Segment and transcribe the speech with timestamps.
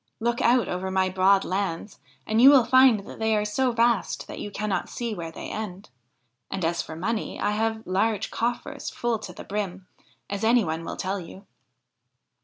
[0.19, 4.25] Look out over my broad lands and you will find that they are so vast
[4.27, 5.91] that you cannot see where they end;
[6.49, 9.85] and, as for money, I have large coffers full to the brim,
[10.27, 11.45] as any one will tell you.'